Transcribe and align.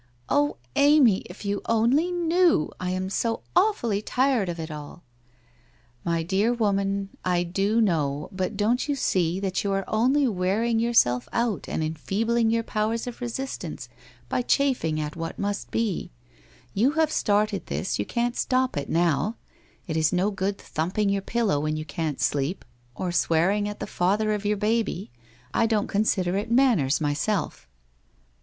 'Oh, 0.29 0.57
Amv, 0.75 1.21
if 1.27 1.45
you 1.45 1.61
only 1.67 2.09
knew! 2.11 2.71
I 2.79 2.89
am 2.89 3.07
so 3.07 3.43
awfully 3.55 4.01
tired 4.01 4.49
of 4.49 4.59
it 4.59 4.71
all! 4.71 5.03
»''My 6.13 6.23
dear 6.23 6.51
woman, 6.51 7.09
T 7.23 7.43
do 7.43 7.79
know, 7.79 8.27
but 8.31 8.57
don't 8.57 8.89
you 8.89 8.95
sec 8.95 9.41
that 9.43 9.63
you 9.63 9.71
are 9.73 9.83
only 9.87 10.27
wearing 10.27 10.79
yourself 10.79 11.29
out 11.31 11.69
and 11.69 11.83
enfeebling 11.83 12.49
your 12.49 12.63
powers 12.63 13.05
of 13.05 13.21
resistance, 13.21 13.89
by 14.27 14.41
chafing 14.41 14.99
at 14.99 15.15
what 15.15 15.37
must 15.37 15.69
be. 15.69 16.09
You 16.73 16.93
have 16.93 17.11
started 17.11 17.67
this, 17.67 17.99
you 17.99 18.05
can't 18.07 18.35
stop 18.35 18.75
it 18.75 18.89
now. 18.89 19.35
It 19.85 19.95
is 19.95 20.11
no 20.11 20.31
good 20.31 20.57
thumping 20.57 21.09
your 21.09 21.21
pillow 21.21 21.59
when 21.59 21.77
you 21.77 21.85
can't 21.85 22.19
sleep, 22.19 22.65
or 22.95 23.11
swearing 23.11 23.65
139 23.65 23.69
140 23.69 23.69
WHITE 23.69 23.69
ROSE 23.69 23.69
OF 23.69 23.69
WEARY 23.69 23.69
LEAF 23.69 23.69
at 23.69 23.79
the 23.81 23.95
father 24.01 24.33
of 24.33 24.45
your 24.45 24.57
baby. 24.57 25.11
I 25.53 25.67
don't 25.67 25.87
consider 25.87 26.35
it 26.37 26.49
manners, 26.51 26.99
myself! 26.99 27.67